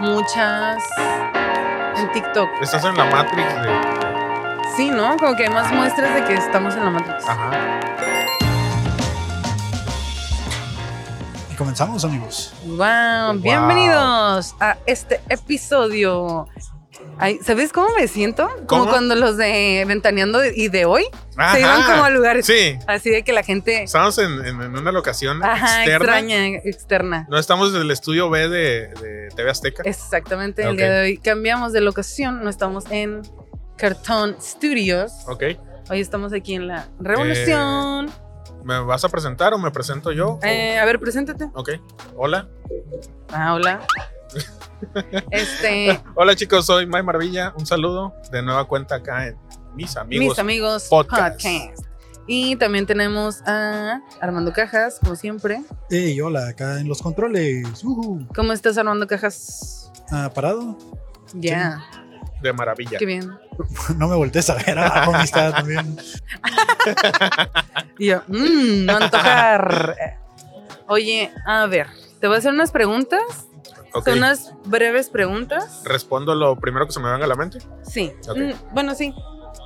[0.00, 0.82] muchas
[1.96, 2.48] en TikTok.
[2.60, 3.68] Estás en la Matrix de.
[4.76, 5.16] Sí, ¿no?
[5.16, 7.26] Como que hay más muestras de que estamos en la Matrix.
[7.28, 7.50] Ajá.
[11.50, 12.52] Y comenzamos, amigos.
[12.64, 12.76] Wow,
[13.32, 13.40] Wow.
[13.40, 16.46] bienvenidos a este episodio.
[17.18, 18.46] Ay, ¿Sabes cómo me siento?
[18.66, 18.90] Como ¿Cómo?
[18.90, 21.06] cuando los de Ventaneando y de hoy
[21.36, 21.54] Ajá.
[21.54, 22.78] se iban como a lugares Sí.
[22.86, 25.96] así de que la gente Estamos en, en- en una locación ajá, externa.
[26.18, 27.26] extraña, externa.
[27.30, 29.82] No estamos en el estudio B de, de TV Azteca.
[29.86, 33.22] Exactamente, el día de hoy cambiamos de locación, no estamos en
[33.78, 35.12] Cartón Studios.
[35.26, 35.42] Ok.
[35.88, 38.10] Hoy estamos aquí en la Revolución.
[38.64, 40.38] ¿Me vas a presentar o me presento yo?
[40.42, 41.48] Eh, a ver, preséntate.
[41.54, 41.70] Ok.
[42.16, 42.48] Hola.
[43.32, 43.80] Ah, hola.
[45.30, 47.52] Este, Hola chicos, soy May Maravilla.
[47.56, 49.36] Un saludo de nueva cuenta acá en
[49.74, 50.28] Mis Amigos.
[50.28, 51.42] mis amigos podcast.
[51.42, 51.84] podcast.
[52.28, 55.62] Y también tenemos a Armando Cajas, como siempre.
[55.90, 57.66] Hey, hola, acá en los controles.
[58.34, 59.92] ¿Cómo estás, Armando Cajas?
[60.10, 60.76] Ah, ¿Parado?
[61.34, 61.84] Ya,
[62.42, 62.98] De maravilla.
[62.98, 63.30] qué bien.
[63.96, 65.96] No me voltees a ver abajo, amistad, también.
[67.98, 69.96] Y yo, mmm, no antojar.
[70.88, 71.86] Oye, a ver,
[72.20, 73.22] te voy a hacer unas preguntas.
[73.98, 74.08] Ok.
[74.08, 75.82] Son unas breves preguntas.
[75.84, 77.58] Respondo lo primero que se me venga a la mente.
[77.82, 78.12] Sí.
[78.28, 78.36] Ok.
[78.36, 79.14] Mm, bueno, sí.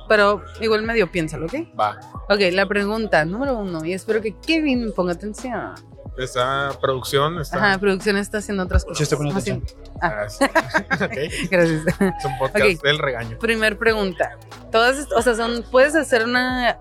[0.07, 1.53] Pero igual medio piénsalo, ¿ok?
[1.79, 1.99] Va.
[2.29, 3.83] Ok, la pregunta número uno.
[3.85, 5.73] Y espero que Kevin ponga atención.
[6.17, 7.57] Esta producción está.
[7.57, 8.97] Ajá, producción está haciendo otras cosas.
[8.97, 9.63] Sí, estoy poniendo Más bien.
[10.01, 10.43] Ah, sí.
[11.03, 11.49] ok.
[11.49, 11.85] Gracias.
[11.87, 12.83] Es un podcast Ok.
[12.83, 13.37] del regaño.
[13.39, 14.37] Primer pregunta.
[14.71, 16.77] Todas, o sea, son, puedes hacer una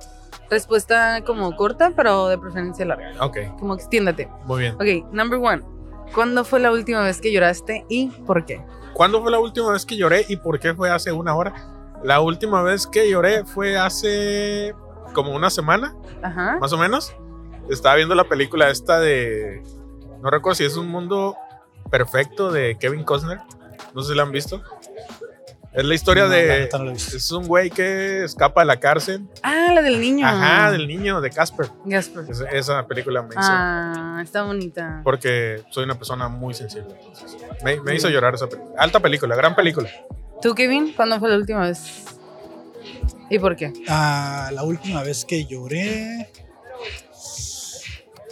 [0.51, 3.13] respuesta como corta, pero de preferencia larga.
[3.25, 3.39] Ok.
[3.59, 4.29] Como extiéndate.
[4.45, 4.75] Muy bien.
[4.75, 5.63] Ok, number one.
[6.15, 8.65] ¿Cuándo fue la última vez que lloraste y por qué?
[8.95, 11.55] ¿Cuándo fue la última vez que lloré y por qué fue hace una hora?
[12.03, 14.75] La última vez que lloré fue hace
[15.13, 16.59] como una semana, Ajá.
[16.61, 17.15] más o menos.
[17.69, 19.63] Estaba viendo la película esta de.
[20.23, 21.37] No recuerdo si es un mundo
[21.91, 23.39] perfecto de Kevin Costner.
[23.95, 24.63] No sé si la han visto.
[25.73, 26.69] Es la historia No, de.
[26.73, 26.91] no.
[26.91, 29.29] Es un güey que escapa de la cárcel.
[29.43, 30.27] Ah, la del niño.
[30.27, 31.69] Ajá, del niño, de Casper.
[31.85, 32.25] Gasper.
[32.29, 33.39] Es- esa película me hizo.
[33.41, 35.01] Ah, está bonita.
[35.05, 36.97] Porque soy una persona muy sensible.
[37.65, 38.13] me, me hizo Sí.
[38.15, 38.75] llorar esa película.
[38.83, 39.89] Alta película, gran película.
[40.43, 40.93] ¿Tú, Kevin?
[40.97, 42.05] ¿Cuándo fue la última vez?
[43.29, 43.73] ¿Y por qué?
[43.89, 46.31] Ah, la última vez que lloré.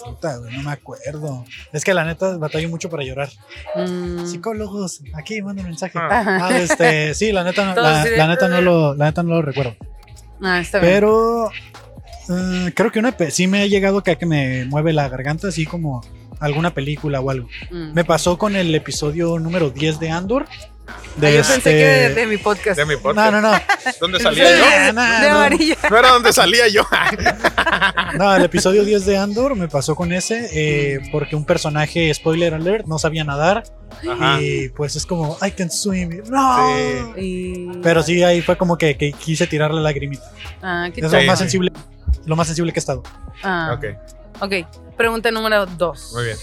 [0.05, 1.45] Puta, güey, no me acuerdo.
[1.73, 3.29] Es que la neta batallo mucho para llorar.
[3.75, 5.99] Mm, Psicólogos, aquí manda un mensaje.
[5.99, 6.49] Ah.
[6.51, 9.77] Ah, este, sí, la neta, la, neta no lo, la neta no lo recuerdo.
[10.43, 10.93] ah, está bien.
[10.95, 11.51] Pero
[12.31, 15.67] eh, creo que una sí me ha llegado que, que me mueve la garganta, así
[15.67, 16.03] como
[16.41, 17.49] alguna película o algo.
[17.71, 17.93] Mm.
[17.95, 20.47] Me pasó con el episodio número 10 de Andor.
[20.89, 21.53] Ah, yo este...
[21.55, 22.79] pensé que de, de mi podcast.
[22.79, 23.33] De mi No, podcast.
[23.33, 23.53] no, no.
[24.01, 24.65] ¿Dónde salía yo?
[24.87, 25.01] de, no.
[25.03, 25.77] amarilla.
[25.91, 26.83] No era donde salía yo.
[28.17, 32.55] No, el episodio 10 de Andor me pasó con ese eh, porque un personaje, spoiler
[32.55, 33.65] alert, no sabía nadar
[34.09, 34.41] Ajá.
[34.41, 36.23] y pues es como, I can swim.
[36.31, 36.57] No.
[37.17, 37.21] Sí.
[37.21, 40.31] Y- Pero sí, ahí fue como que, que quise tirar la lagrimita.
[40.63, 41.73] Ah, ¿qué Es lo más sensible,
[42.25, 43.03] lo más sensible que he estado.
[43.43, 43.85] Ah, Ok,
[44.41, 44.53] ok.
[44.97, 46.13] Pregunta número dos.
[46.15, 46.37] muy bien.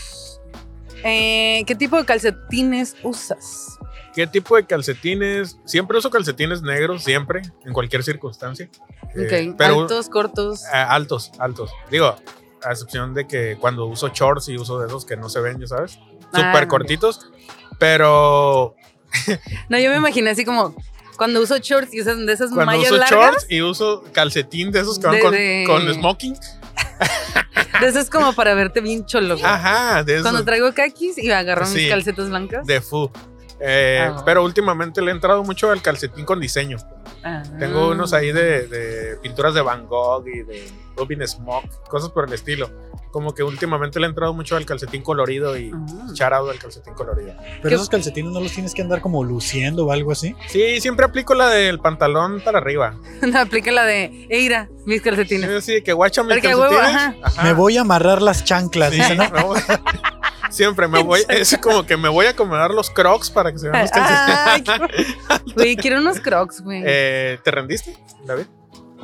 [1.03, 3.77] Eh, ¿Qué tipo de calcetines usas?
[4.15, 5.57] ¿Qué tipo de calcetines?
[5.65, 8.69] Siempre uso calcetines negros, siempre, en cualquier circunstancia.
[9.13, 9.55] Eh, Ok.
[9.57, 10.63] pero Altos, cortos.
[10.63, 11.69] eh, altos, altos.
[11.91, 12.15] Digo,
[12.63, 15.59] a excepción de que cuando uso shorts y uso de esos que no se ven,
[15.59, 15.99] ya sabes,
[16.33, 17.29] Ah, súper cortitos.
[17.77, 18.75] Pero
[19.69, 20.75] No, yo me imaginé así como
[21.17, 23.11] cuando uso shorts y usan de esas cuando mallas uso largas.
[23.31, 26.35] shorts y uso calcetín de esos que van De- con, de- con smoking.
[27.81, 29.35] De esas como para verte bien cholo.
[29.37, 29.45] güey.
[29.45, 30.23] Ajá, de esos.
[30.23, 31.75] Cuando traigo kakis y agarro Sí.
[31.77, 32.65] mis calcetas blancas.
[32.65, 33.11] De fu.
[33.59, 34.21] Eh, Ah.
[34.25, 36.77] Pero últimamente le he entrado mucho al calcetín con diseño.
[37.23, 37.41] Ah.
[37.57, 40.67] Tengo unos ahí de, de pinturas de Van Gogh y de
[40.97, 42.69] Rubin Smoke, cosas por el estilo.
[43.11, 46.07] Como que últimamente le he entrado mucho al calcetín colorido y Ah.
[46.13, 47.33] charado al calcetín colorido.
[47.37, 50.35] Pero ¿Qué- esos calcetines no los tienes que andar como luciendo o algo así.
[50.47, 52.95] Sí, siempre aplico la del pantalón para arriba.
[53.21, 55.49] No, aplica la de Eira, mis Sí, calcetines.
[55.49, 57.23] así que guacha mis Porque a huevo, calcetines.
[57.25, 57.43] Ajá.
[57.43, 58.91] Me voy a amarrar las chanclas.
[58.91, 59.29] Sí, dice, ¿no?
[59.31, 59.59] me voy-
[60.49, 63.69] Siempre me voy, es como que me voy a acomodar los crocs para que se
[63.69, 65.15] vean los calcetines.
[65.55, 66.81] Güey, quiero unos crocs, güey.
[66.85, 68.45] Eh, ¿Te rendiste, David?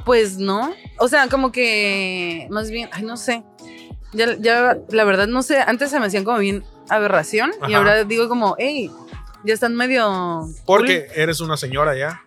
[0.06, 0.74] Pues no.
[0.98, 3.44] O sea, como que más bien, ay, no sé.
[4.14, 5.60] Ya, ya, la verdad, no sé.
[5.60, 7.78] Antes se me hacían como bien aberración y Ajá.
[7.78, 8.92] ahora digo como, hey,
[9.46, 10.48] ya están medio.
[10.66, 12.24] Porque eres una señora ya,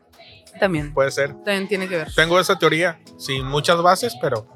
[0.50, 0.60] cool.
[0.60, 1.34] También, puede ser.
[1.44, 2.14] también tiene que ver.
[2.14, 4.46] Tengo esa teoría, sin muchas bases, pero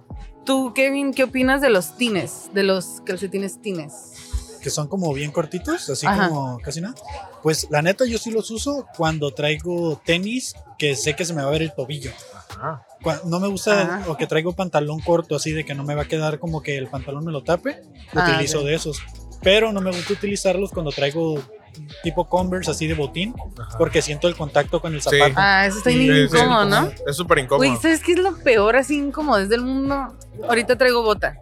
[0.48, 2.48] Tú, Kevin, ¿qué opinas de los tines?
[2.54, 4.14] De los calcetines tines.
[4.58, 6.28] Que son como bien cortitos, así Ajá.
[6.28, 6.94] como casi nada.
[7.42, 11.42] Pues la neta yo sí los uso cuando traigo tenis que sé que se me
[11.42, 12.10] va a ver el tobillo.
[13.02, 14.10] Cua- No me gusta Ajá.
[14.10, 16.76] o que traigo pantalón corto así de que no me va a quedar como que
[16.76, 17.82] el pantalón me lo tape.
[18.14, 18.98] Ah, utilizo de esos.
[19.42, 21.40] Pero no me gusta utilizarlos cuando traigo
[22.02, 23.78] tipo Converse así de botín, Ajá.
[23.78, 25.10] porque siento el contacto con el Sí.
[25.10, 25.34] zapato.
[25.36, 26.90] Ah, eso está Sí, bien sí, incómodo, ¿no?
[27.06, 27.68] Es súper incómodo.
[27.68, 30.16] Güey, ¿sabes qué es lo peor así incómodo desde el mundo?
[30.48, 31.36] Ahorita traigo bota.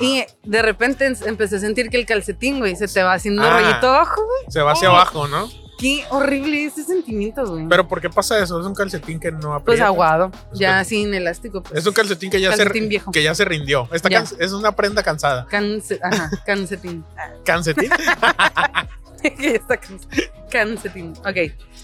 [0.00, 3.42] Y de repente em- empecé a sentir que el calcetín, güey, se te va haciendo
[3.42, 3.58] Ah.
[3.58, 4.52] rollito abajo, güey.
[4.52, 5.48] Se va hacia abajo, ¿no?
[5.78, 7.68] Qué horrible ese sentimiento, güey.
[7.68, 8.58] Pero ¿por qué pasa eso?
[8.60, 9.64] Es un calcetín que no aprieta.
[9.64, 11.62] pues aguado, Es ya que- sin elástico.
[11.62, 11.78] pues.
[11.78, 13.12] Es un calcetín que ya, Calcetín se, viejo.
[13.12, 13.88] que ya se rindió.
[13.92, 14.00] Ya.
[14.20, 15.46] cansa- es una prenda cansada.
[15.48, 17.04] Cance- ajá, cancetín.
[17.44, 17.74] Canse-
[20.50, 21.12] cancetín.
[21.18, 21.36] Ok,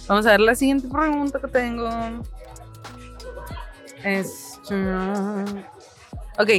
[0.08, 1.88] vamos a ver la siguiente pregunta que tengo.
[4.02, 4.58] Es.
[6.38, 6.50] Ok,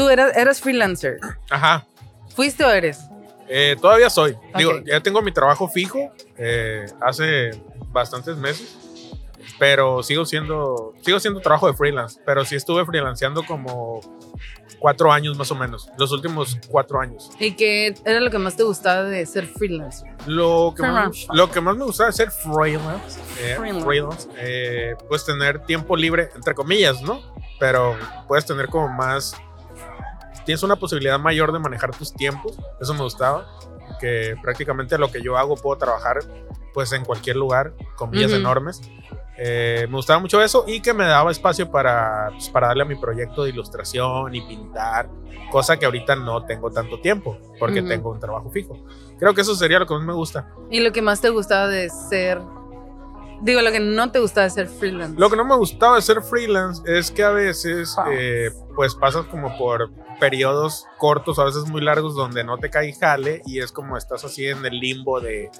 [0.00, 1.18] tú eras, eras freelancer.
[1.50, 1.86] Ajá.
[2.34, 3.00] ¿Fuiste o eres?
[3.48, 4.36] Eh, todavía soy.
[4.56, 4.82] Digo, Ok.
[4.86, 7.50] ya tengo mi trabajo fijo eh, hace
[7.88, 8.76] bastantes meses.
[9.58, 12.18] Pero sigo siendo, sigo siendo trabajo de freelance.
[12.24, 14.00] Pero sí estuve freelanceando como
[14.78, 15.90] cuatro años más o menos.
[15.98, 17.30] Los últimos cuatro años.
[17.38, 20.08] ¿Y qué era lo que más te gustaba de ser freelancer?
[20.26, 21.26] Lo que, más, Freelance.
[21.34, 23.84] lo que más me gustaba de ser freelance, eh, Freelance.
[23.84, 27.20] freelance, eh, pues tener tiempo libre, entre comillas, ¿no?
[27.58, 27.96] Pero
[28.28, 29.34] puedes tener como más,
[30.50, 33.46] tienes una posibilidad mayor de manejar tus tiempos, eso me gustaba,
[34.00, 36.18] que prácticamente lo que yo hago puedo trabajar
[36.74, 38.40] pues en cualquier lugar, comillas Ujú.
[38.40, 38.80] enormes.
[39.38, 42.86] Eh, me gustaba mucho eso y que me daba espacio para, pues, para darle a
[42.86, 45.08] mi proyecto de ilustración y pintar,
[45.52, 48.76] cosa que ahorita no tengo tanto tiempo porque tengo un trabajo fijo.
[49.20, 50.48] Creo que eso sería lo que más me gusta.
[50.68, 52.40] ¿Y lo que más te gustaba de ser...
[53.40, 55.18] Digo, lo que no te gustaba de ser freelance?
[55.18, 58.04] Lo que no me gustaba de ser freelance es que a veces, Ah.
[58.10, 59.90] eh, pues pasas como por
[60.20, 64.24] periodos cortos, a veces muy largos, donde no te cae jale y es como estás
[64.24, 65.50] así en el limbo de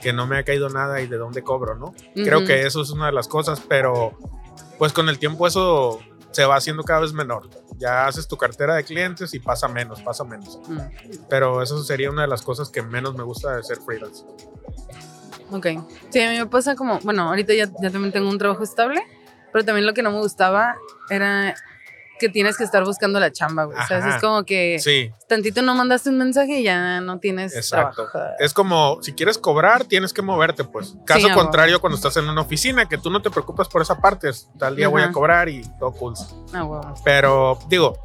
[0.00, 1.94] que no me ha caído nada y de dónde cobro, ¿no?
[2.14, 2.48] Creo Ujú.
[2.48, 4.18] que eso es una de las cosas, pero
[4.78, 6.00] pues con el tiempo eso
[6.32, 7.48] se va haciendo cada vez menor.
[7.78, 10.58] Ya haces tu cartera de clientes y pasa menos, pasa menos.
[10.68, 10.80] Mm,
[11.28, 14.24] Pero eso sería una de las cosas que menos me gusta de ser freelance.
[15.52, 15.66] Ok.
[16.10, 16.98] Sí, a mí me pasa como...
[17.00, 19.02] Bueno, ahorita ya, ya también tengo un trabajo estable,
[19.52, 20.76] pero también lo que no me gustaba
[21.10, 21.54] era
[22.18, 23.76] que tienes que estar buscando la chamba, güey.
[23.76, 24.14] O sea, Ajá.
[24.14, 28.08] es como que Sí, tantito no mandaste un mensaje y ya no tienes Exacto.
[28.10, 28.34] trabajo.
[28.38, 30.94] Es como, si quieres cobrar, tienes que moverte, pues.
[31.04, 34.00] Caso Sí, contrario, cuando estás en una oficina, que tú no te preocupas por esa
[34.00, 35.12] parte, es, tal día voy a Ajá.
[35.12, 36.14] cobrar y todo cool.
[36.54, 36.94] Ah.
[37.04, 37.98] Pero, digo,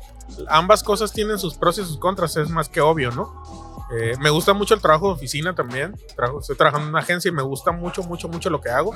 [0.48, 3.67] ambas cosas tienen sus pros y sus contras, es más que obvio, ¿no?
[3.92, 5.96] Eh, me gusta mucho el trabajo de oficina también.
[6.16, 8.94] Trabajo- estoy trabajando en una agencia y me gusta mucho, mucho, mucho lo que hago.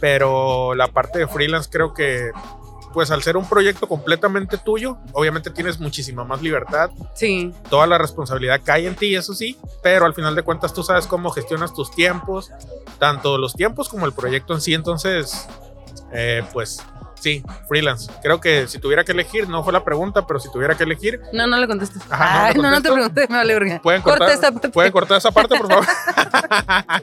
[0.00, 2.30] Pero la parte de freelance creo que,
[2.92, 7.52] pues al ser un proyecto completamente tuyo, obviamente tienes muchísima más libertad Sí.
[7.68, 11.06] toda la responsabilidad cae en ti, eso sí, pero al final de cuentas tú sabes
[11.06, 12.50] cómo gestionas tus tiempos,
[12.98, 15.46] tanto los tiempos como el proyecto en sí, entonces,
[16.12, 16.80] eh, pues
[17.20, 18.10] sí, freelance.
[18.22, 21.20] Creo que si tuviera que elegir, no fue la pregunta, pero si tuviera que elegir,
[21.32, 22.02] No, no le contestes.
[22.10, 23.80] Ajá, no Ay, no, no, te pregunté, me vale verga.
[23.82, 24.68] pueden Corta cortar, parte.
[24.70, 25.86] pueden cortar esa parte, por favor.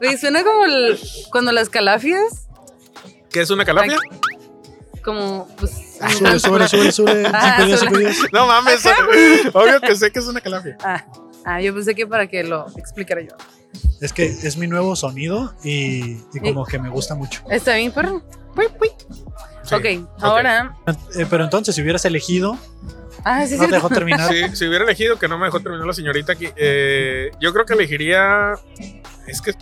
[0.00, 0.98] Eh, suena como el-
[1.30, 2.46] cuando las calafias,
[3.30, 3.96] ¿Qué es una calafia?
[5.04, 5.98] como, pues...
[6.00, 7.26] Ah, Sube, sube, sube, sube.
[7.32, 7.58] Ah.
[8.32, 8.82] No mames,
[9.52, 10.76] obvio que sé que es una calafia.
[10.82, 11.04] Ah,
[11.44, 13.34] ah, yo pensé que para que lo explicara yo.
[14.00, 17.42] Es que es mi nuevo sonido y, y como que me gusta mucho.
[17.50, 18.22] ¿Está bien, perro?
[18.54, 18.88] Pui, pui.
[19.62, 19.74] Sí.
[19.74, 20.74] ok, ahora...
[21.16, 22.58] Eh, pero entonces, si hubieras elegido,
[23.24, 23.68] Ah, sí, no sí.
[23.68, 24.32] te dejó terminar.
[24.32, 27.66] Sí, si hubiera elegido, que no me dejó terminar la señorita aquí, eh, yo creo
[27.66, 28.54] que elegiría.
[29.26, 29.56] Es que es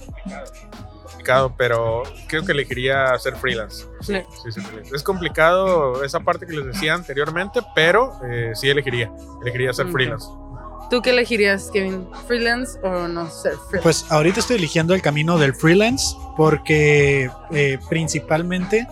[1.03, 3.85] complicado, pero creo que elegiría ser freelance.
[4.01, 4.15] Sí.
[4.45, 4.95] Sí, sí, freelance.
[4.95, 9.11] Es complicado esa parte que les decía anteriormente, pero eh, sí elegiría.
[9.43, 9.93] Elegiría ser Ok.
[9.93, 10.27] freelance.
[10.91, 12.09] ¿Tú qué elegirías, Kevin?
[12.27, 13.83] ¿Freelance o no ser freelance?
[13.83, 18.87] Pues ahorita estoy eligiendo el camino del freelance porque eh, principalmente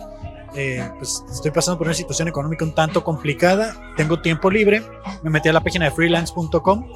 [0.55, 4.81] eh, pues estoy pasando por una situación económica un tanto complicada, tengo tiempo libre,
[5.21, 6.87] me metí a la página de freelance.com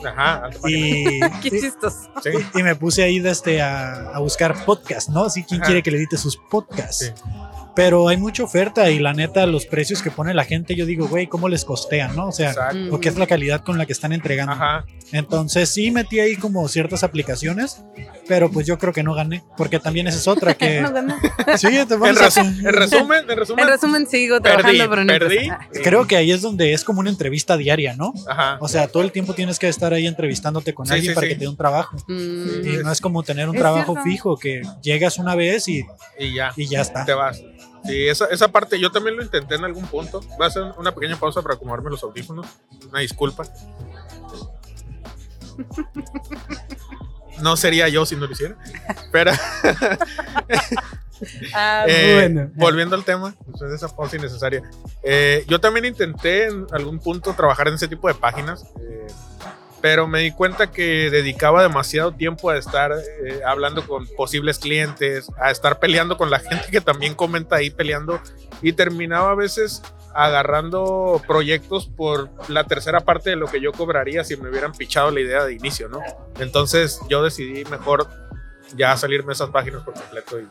[0.68, 1.60] y, Qué.
[1.60, 5.26] Sí, y me puse ahí desde a, a buscar podcast, ¿no?
[5.26, 5.68] Así quien Ajá.
[5.68, 7.14] quiere que le edite sus podcasts.
[7.16, 7.24] Sí.
[7.74, 11.08] Pero hay mucha oferta y la neta, los precios que pone la gente, yo digo,
[11.08, 12.28] güey, ¿cómo les costean, no?
[12.28, 12.94] O sea, exacto.
[12.96, 14.52] o qué es la calidad con la que están entregando.
[14.54, 14.86] Ajá.
[15.14, 17.84] Entonces sí metí ahí como ciertas aplicaciones,
[18.28, 20.82] pero pues yo creo que no gané, porque también esa es otra que...
[20.82, 21.16] No gané.
[21.58, 25.14] sí, te En, resu- en resumen, en resumen, En resumen, sigo perdí, trabajando, pero no
[25.14, 25.50] perdí.
[25.50, 28.14] Ah, Creo que ahí es donde es como una entrevista diaria, ¿no?
[28.28, 28.58] Ajá.
[28.60, 31.26] O sea, todo el tiempo tienes que estar ahí entrevistándote con Sí, alguien sí, para
[31.28, 31.30] sí.
[31.34, 31.96] que te dé un trabajo.
[32.08, 34.04] mm, Y no es como tener un Es trabajo cierto.
[34.10, 35.84] fijo que llegas una vez y,
[36.20, 36.52] Y ya.
[36.58, 37.06] y ya está.
[37.06, 37.42] te vas.
[37.86, 40.20] Sí, esa, esa parte yo también lo intenté en algún punto.
[40.38, 42.46] Voy a hacer una pequeña pausa para acomodarme los audífonos.
[42.90, 43.44] Una disculpa.
[47.42, 48.56] No sería yo si no lo hiciera.
[49.12, 49.32] Pero
[51.54, 52.50] Ah, eh, bueno.
[52.56, 54.64] volviendo al tema, de esa pausa innecesaria.
[55.04, 58.64] eh, yo también intenté en algún punto trabajar en ese tipo de páginas.
[58.82, 59.06] eh,
[59.82, 65.28] pero me di cuenta que dedicaba demasiado tiempo a estar eh, hablando con posibles clientes,
[65.42, 68.20] a estar peleando con la gente que también comenta ahí peleando
[68.62, 69.82] y terminaba a veces
[70.14, 75.10] agarrando proyectos por la tercera parte de lo que yo cobraría si me hubieran pichado
[75.10, 76.02] la idea de inicio, ¿no?
[76.40, 78.08] Entonces yo decidí mejor
[78.76, 80.48] ya salirme de esas páginas por completo y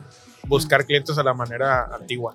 [0.47, 2.33] buscar clientes a la manera antigua,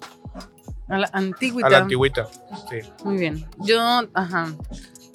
[0.88, 1.66] A la antigüita.
[1.66, 2.28] a la antigüita.
[2.70, 2.78] Sí.
[3.04, 3.44] Muy bien.
[3.58, 3.78] Yo,
[4.14, 4.46] ajá.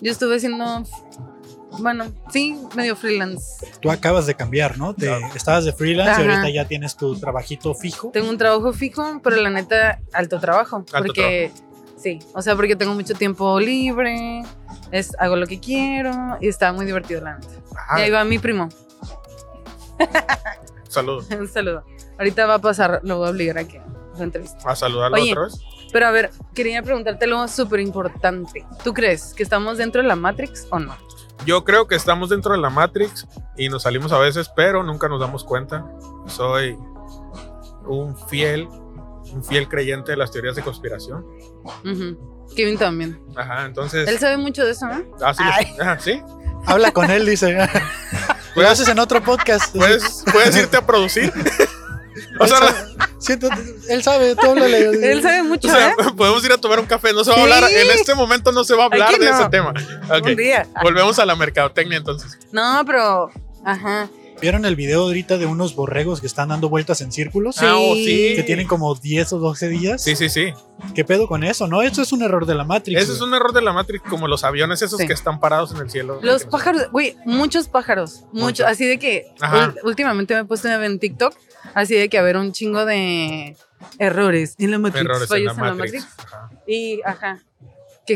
[0.01, 0.83] Yo estuve haciendo,
[1.79, 3.65] bueno, sí, medio freelance.
[3.81, 4.93] Tú acabas de cambiar, ¿no?
[4.93, 5.27] Te- Claro.
[5.35, 8.09] estabas de freelance y ahorita ya tienes tu trabajito fijo.
[8.11, 10.77] Tengo un trabajo fijo, pero la neta, alto trabajo.
[10.93, 11.51] Alto porque,
[11.97, 14.43] sí, o sea, porque tengo mucho tiempo libre,
[14.91, 17.53] es, hago lo que quiero y está muy divertido, la neta.
[17.97, 18.69] Y ahí va mi primo.
[20.87, 21.27] saludos.
[21.31, 21.83] Un saludo.
[22.17, 23.81] Ahorita va a pasar, lo voy a obligar a que
[24.17, 24.57] lo entreviste.
[24.65, 25.31] A saludarlo Oye.
[25.31, 25.59] otra vez.
[25.91, 28.65] Pero a ver, quería preguntarte algo súper importante.
[28.83, 30.95] ¿Tú crees que estamos dentro de la Matrix o no?
[31.45, 35.07] Yo creo que estamos dentro de la Matrix y nos salimos a veces, pero nunca
[35.07, 35.85] nos damos cuenta.
[36.27, 36.77] Soy
[37.85, 38.67] un fiel,
[39.33, 41.25] un fiel creyente de las teorías de conspiración.
[42.55, 43.19] Kevin también.
[43.35, 44.07] Ajá, entonces.
[44.07, 45.03] Él sabe mucho de eso, ¿no?
[45.21, 45.43] Ah, sí,
[45.79, 46.21] ajá, sí.
[46.65, 47.57] Habla con él, dice.
[48.55, 49.75] Lo haces en otro podcast.
[49.75, 51.31] Puedes, puedes irte a producir.
[52.39, 52.57] o sea,
[53.19, 55.11] Siéntate, él sabe, tú háblale.
[55.11, 55.95] Él sabe mucho, o sea, ¿eh?
[56.17, 57.13] podemos ir a tomar un café.
[57.13, 57.43] No se va a Sí.
[57.43, 57.63] hablar.
[57.71, 59.39] En este momento no se va a hablar de no.
[59.39, 59.73] ese tema.
[60.09, 60.67] Ok, Un día.
[60.81, 62.39] Volvemos a la mercadotecnia entonces.
[62.51, 63.29] No, pero.
[63.63, 64.09] Ajá.
[64.41, 67.61] ¿Vieron el video ahorita de unos borregos que están dando vueltas en círculos?
[67.61, 68.33] Ah, oh, sí.
[68.35, 70.03] Que tienen como 10 o 12 días.
[70.03, 70.51] Sí, sí, sí.
[70.95, 71.67] ¿Qué pedo con eso?
[71.67, 72.99] No, eso es un error de la Matrix.
[73.03, 75.05] Ese es un error de la Matrix, como los aviones esos Sí.
[75.05, 76.19] que están parados en el cielo.
[76.23, 78.23] Los pájaros, güey, muchos pájaros.
[78.33, 78.65] Muchos.
[78.65, 79.75] Así de que Ajá.
[79.83, 81.35] últimamente me he puesto a ver en TikTok.
[81.75, 83.55] Así de que haber un chingo de
[83.99, 85.05] errores en la Matrix.
[85.05, 86.07] Errores en fallos la Matrix.
[86.17, 86.49] Ajá.
[86.67, 87.39] Y, ajá.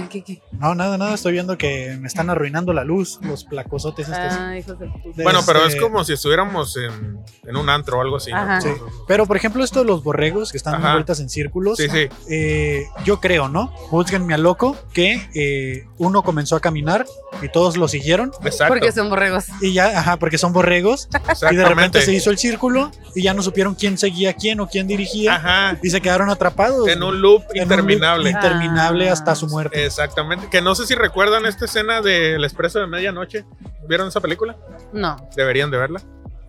[0.03, 0.41] ¿Qué, qué, qué?
[0.51, 1.13] No, nada, nada.
[1.13, 4.33] Estoy viendo que me están arruinando la luz, los placosotes estos.
[4.37, 5.09] Ah, hijos de puta.
[5.15, 8.31] De- Bueno, pero es Este- como si estuviéramos en, en un antro o algo así.
[8.31, 8.37] ¿no?
[8.37, 8.61] Ajá.
[8.61, 8.69] Sí.
[9.07, 10.93] Pero, por ejemplo, esto de los borregos que están Ajá.
[10.93, 11.77] vueltas en círculos.
[11.77, 12.07] Sí, sí.
[12.29, 13.67] eh, yo creo, ¿no?
[13.67, 17.05] Juzguenme a loco que eh, uno comenzó a caminar
[17.41, 18.31] y todos lo siguieron.
[18.43, 18.73] Exacto.
[18.73, 19.45] Porque son borregos.
[19.61, 21.07] Y ya, ajá, porque son borregos.
[21.51, 24.59] Y de repente se hizo el círculo y ya no supieron quién seguía a quién
[24.59, 25.35] o quién dirigía.
[25.35, 25.77] Ajá.
[25.81, 26.87] Y se quedaron atrapados.
[26.87, 28.29] En un loop en un loop interminable.
[28.29, 29.13] interminable Ah.
[29.13, 29.84] hasta su muerte.
[29.85, 30.49] Exactamente.
[30.49, 33.45] Que no sé si recuerdan esta escena del Expreso de Medianoche.
[33.87, 34.57] ¿Vieron esa película?
[34.93, 35.15] No.
[35.35, 36.01] Deberían de verla.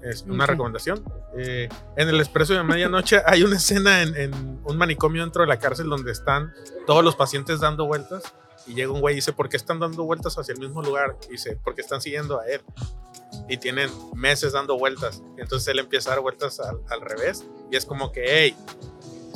[0.02, 0.50] Es una Ok.
[0.50, 1.02] recomendación.
[1.38, 5.48] Eh, en el Expreso de Medianoche hay una escena en, en un manicomio dentro de
[5.48, 6.52] la cárcel donde están
[6.86, 8.22] todos los pacientes dando vueltas.
[8.66, 11.16] Y llega un güey y dice, ¿por qué están dando vueltas hacia el mismo lugar?
[11.28, 12.62] Y dice, porque están siguiendo a él.
[13.48, 15.22] Y tienen meses dando vueltas.
[15.36, 17.44] Entonces él empieza a dar vueltas al, al revés.
[17.70, 18.56] Y es como que, hey,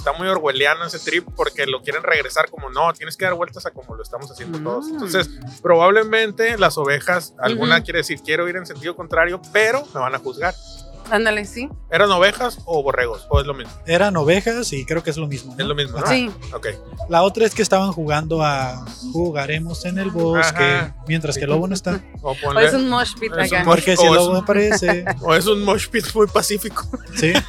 [0.01, 3.67] está muy orwelliano ese trip porque lo quieren regresar como, no, tienes que dar vueltas
[3.67, 4.87] a como lo estamos haciendo todos.
[4.87, 4.93] Mm.
[4.95, 5.31] Entonces,
[5.63, 7.85] probablemente las ovejas, alguna Ujú.
[7.85, 10.55] quiere decir, quiero ir en sentido contrario, pero me van a juzgar.
[11.11, 11.69] Ándale, sí.
[11.91, 13.27] ¿Eran ovejas o borregos?
[13.31, 13.73] ¿O es lo mismo?
[13.87, 15.55] Eran ovejas y creo que es lo mismo.
[15.55, 15.61] ¿no?
[15.63, 16.07] Es lo mismo, ¿no?
[16.07, 16.31] Sí.
[16.55, 16.69] Ok.
[17.09, 20.95] La otra es que estaban jugando a jugaremos en el bosque Ajá.
[21.09, 22.01] mientras que el lobo no está.
[22.23, 23.65] O, O ponle- es un mosh pit Es un acá.
[23.67, 26.87] Porque si o el es lobo un- aparece, o es un mosh pit muy pacífico.
[27.17, 27.33] ¿sí?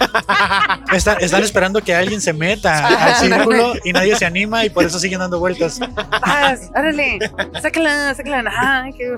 [0.92, 4.84] Están, están esperando que alguien se meta al círculo y nadie se anima y por
[4.84, 5.80] eso siguen dando vueltas.
[6.12, 7.18] Ah, árale.
[7.62, 8.44] Sácala, sácala.
[8.54, 9.16] Ah, qué...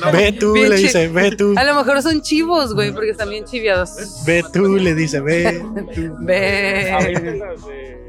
[0.00, 1.54] No, Ve tú, le dice, ve tú.
[1.56, 3.90] A lo mejor son chivos, güey, porque están bien chiviados.
[4.26, 5.62] Ve tú, le dice, ve.
[6.20, 7.36] Ve.
[7.38, 8.00] las de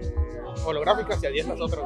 [0.63, 1.83] holográficas y a 10 las otras.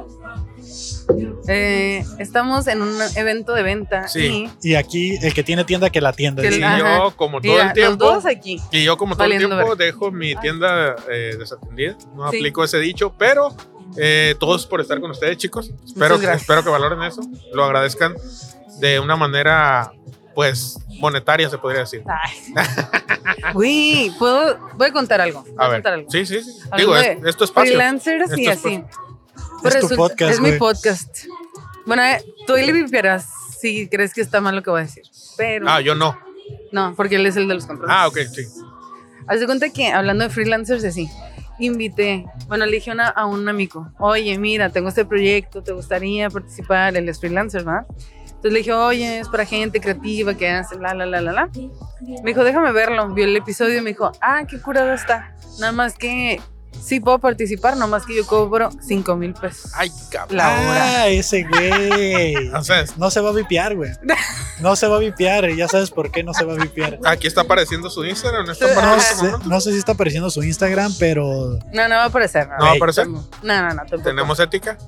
[1.48, 4.06] Eh, estamos en un evento de venta.
[4.08, 4.50] Sí.
[4.62, 6.42] Y aquí el que tiene tienda que la tienda.
[6.42, 6.56] Que.
[6.56, 6.78] Y Ajá.
[7.04, 8.60] yo, como Y todo mira, el los tiempo, dos aquí.
[8.72, 9.76] y yo como todo el tiempo ver.
[9.76, 11.96] dejo mi tienda eh, desatendida.
[12.14, 12.36] No Sí.
[12.38, 13.54] aplico ese dicho, pero
[13.96, 15.70] eh, todos por estar con ustedes, chicos.
[15.86, 17.22] Espero, espero que valoren eso,
[17.54, 18.14] lo agradezcan
[18.80, 19.92] de una manera,
[20.34, 22.02] pues, monetaria, se podría decir.
[22.06, 22.54] Ay.
[23.52, 24.58] Güey, ¿puedo?
[24.76, 25.42] Voy a contar algo.
[25.42, 26.10] Voy A ver, contar algo.
[26.10, 26.50] sí, sí, sí.
[26.76, 27.72] Digo, es, es tu espacio.
[27.72, 28.84] Freelancers y Esto es así.
[28.84, 31.24] Es tu resulta- podcast, Es mi podcast.
[31.86, 33.26] Bueno, eh, tú le vipiarás
[33.60, 35.04] si crees que está mal lo que voy a decir.
[35.36, 35.66] Pero.
[35.68, 36.18] Ah, yo no.
[36.72, 37.94] No, porque él es el de los controles.
[37.96, 38.42] Ah, ok, sí.
[39.28, 41.10] Haz de cuenta que hablando de freelancers y así,
[41.58, 46.30] invité, bueno, le dije una- a un amigo, oye, mira, tengo este proyecto, ¿te gustaría
[46.30, 46.96] participar?
[46.96, 47.86] Él es freelancer, ¿verdad?
[48.46, 51.50] Entonces le dije, oye, es para gente creativa que hace la, la, la, la, la.
[52.22, 53.08] Me dijo, déjame verlo.
[53.12, 55.34] Vio el episodio y me dijo, ah, qué curado está.
[55.58, 56.40] Nada más que
[56.80, 59.72] sí puedo participar, nomás que yo cobro 5 mil pesos.
[59.74, 60.36] Ay, cabrón.
[60.36, 61.02] La hora.
[61.02, 62.36] Ah, ese güey.
[62.96, 63.90] No se va a vipiar, güey.
[64.60, 65.50] No se va a vipiar.
[65.56, 67.00] Ya sabes por qué no se va a vipiar.
[67.04, 68.46] aquí está apareciendo su Instagram.
[68.46, 72.06] ¿no está sé, no sé si está apareciendo su Instagram, pero No, no va a
[72.06, 72.46] aparecer.
[72.46, 73.08] No va a aparecer.
[73.08, 74.02] No, no, no, tampoco.
[74.04, 74.78] ¿Tenemos ética?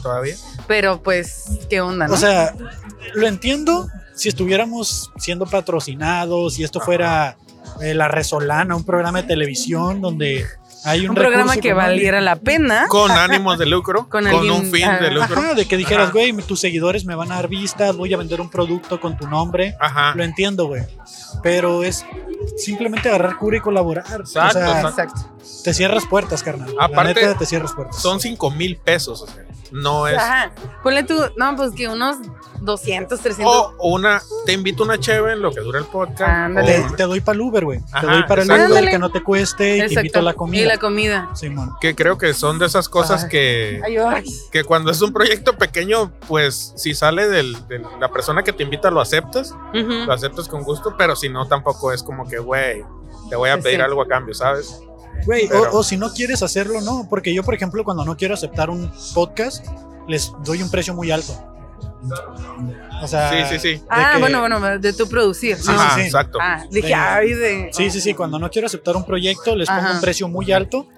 [0.00, 0.34] todavía.
[0.66, 2.14] Pero pues, ¿qué onda, no?
[2.14, 2.54] O sea,
[3.14, 7.36] lo entiendo si estuviéramos siendo patrocinados, si esto fuera
[7.80, 10.46] eh, La Resolana, un programa de televisión donde
[10.84, 12.86] hay un, un programa que valiera la pena.
[12.88, 15.38] Con ánimos de lucro, Con con, alguien- un fin ah, de lucro.
[15.38, 18.40] Ajá, de que dijeras, güey, tus seguidores me van a dar vistas, voy a vender
[18.40, 19.76] un producto con tu nombre.
[19.80, 20.14] Ajá.
[20.14, 20.82] Lo entiendo, güey.
[21.42, 22.04] Pero es
[22.56, 24.20] simplemente agarrar cura y colaborar.
[24.20, 24.98] o Exacto, sea, exacto.
[25.20, 25.62] Exacto.
[25.64, 26.74] te cierras puertas, carnal.
[26.78, 28.00] Aparte, la neta, te cierras puertas.
[28.00, 29.22] Son 5 mil pesos.
[29.22, 30.16] o sea, no es.
[30.18, 30.52] Ajá.
[30.82, 32.16] Ponle tú, no, pues que unos
[32.60, 33.54] 200, 300.
[33.54, 36.20] O o una, te invito una cheve en lo que dura el podcast.
[36.30, 36.82] Ándale.
[36.90, 37.80] te, te doy para el Uber, güey.
[38.00, 38.50] Te doy para el.
[38.70, 40.62] Uber que no te cueste y te invito a la comida.
[40.62, 41.30] Y la comida.
[41.34, 41.74] Simón.
[41.80, 43.30] que creo que son de esas cosas Ay.
[43.30, 44.24] que, Ay, ay.
[44.52, 48.62] que cuando es un proyecto pequeño, pues si sale del- de la persona que te
[48.62, 52.84] invita, lo aceptas, lo aceptas con gusto, pero si no, tampoco es como que, güey,
[53.28, 53.82] te voy a Sí, pedir sí.
[53.82, 54.80] algo a cambio, ¿sabes?
[55.26, 57.06] Güey, Pero- o, o si no quieres hacerlo, no.
[57.10, 59.66] Porque yo, por ejemplo, cuando no quiero aceptar un podcast,
[60.08, 61.32] les doy un precio muy alto.
[63.02, 63.30] O sea.
[63.48, 63.82] Sí, sí, sí.
[63.88, 65.56] Ah, que- bueno, bueno, de tu producir.
[65.56, 66.06] Sí, Ajá, sí, sí.
[66.06, 66.38] exacto.
[66.40, 67.70] Ah, dije, De- ay, de.
[67.72, 68.14] Sí, sí, sí.
[68.14, 69.92] Cuando no quiero aceptar un proyecto, les pongo Ajá.
[69.94, 70.88] un precio muy alto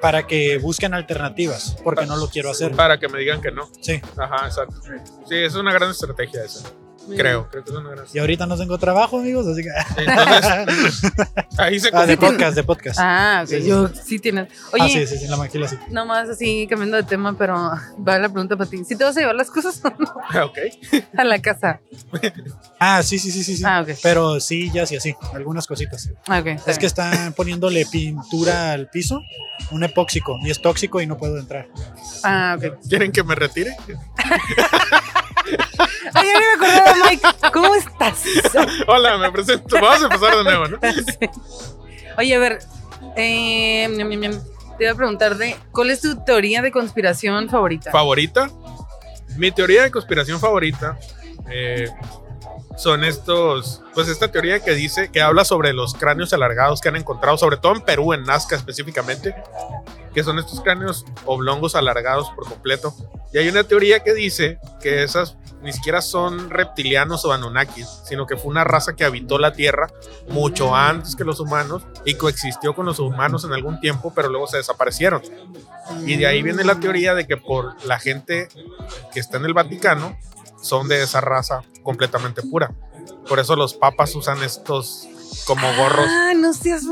[0.00, 1.76] para que busquen alternativas.
[1.84, 2.72] Porque no lo quiero hacer.
[2.72, 3.68] Para que me digan que no.
[3.80, 4.00] Sí.
[4.16, 4.76] Ajá, exacto.
[5.28, 6.68] Sí, es una gran estrategia esa.
[7.16, 9.70] Creo, creo que es una Y ahorita no tengo trabajo, amigos, así que.
[10.02, 11.12] Entonces,
[11.58, 12.98] ahí se Ah, de podcast, de podcast.
[13.00, 14.48] Ah, ok, Sí, sí, yo sí tienes.
[14.72, 15.76] Oye, ah, sí, sí, sí, la maquila sí.
[15.90, 18.84] nomás así cambiando de tema, pero va la pregunta para ti.
[18.84, 20.58] ¿Sí te vas a llevar las cosas o no Ok.
[21.16, 21.80] a la casa?
[22.78, 23.56] Ah, sí, sí, sí, sí.
[23.56, 23.62] sí.
[23.66, 23.96] Ah, ok.
[24.02, 25.14] Pero sí, ya sí, así.
[25.34, 26.10] Algunas cositas.
[26.28, 26.60] Ah, ok.
[26.66, 29.20] Es que están poniéndole pintura al piso,
[29.70, 31.66] un epóxico, y es tóxico y no puedo entrar.
[32.22, 32.78] Ah, ok.
[32.88, 33.74] ¿Quieren que me retire?
[36.14, 36.46] Ay, ya ni
[36.90, 37.28] acordaba, Mike.
[37.52, 38.24] ¿Cómo estás?
[38.86, 39.76] Hola, me presento.
[39.80, 40.78] Vamos a empezar de nuevo, ¿no?
[42.18, 42.58] Oye, a ver,
[43.16, 43.88] eh,
[44.78, 47.90] te iba a preguntar de cuál es tu teoría de conspiración favorita.
[47.90, 48.50] favorita.
[49.36, 50.98] Mi teoría de conspiración favorita
[51.50, 51.88] eh,
[52.76, 56.96] son estos, pues esta teoría que dice, que habla sobre los cráneos alargados que han
[56.96, 59.34] encontrado, sobre todo en Perú, en Nazca específicamente,
[60.14, 62.94] que son estos cráneos oblongos alargados por completo.
[63.32, 68.26] Y hay una teoría que dice que esas ni siquiera son reptilianos o anunnakis, sino
[68.26, 69.88] que fue una raza que habitó la Tierra
[70.28, 74.46] mucho antes que los humanos y coexistió con los humanos en algún tiempo, pero luego
[74.46, 75.22] se desaparecieron.
[76.06, 78.48] Y de ahí viene la teoría de que por la gente
[79.12, 80.16] que está en el Vaticano
[80.62, 82.72] son de esa raza completamente pura.
[83.28, 85.08] Por eso los papas usan estos
[85.46, 86.06] como gorros.
[86.08, 86.82] Ah, no seas